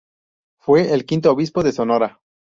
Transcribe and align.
Fue 0.57 0.91
el 0.95 1.05
quinto 1.05 1.31
obispo 1.31 1.61
de 1.61 1.71
Sonora. 1.73 2.19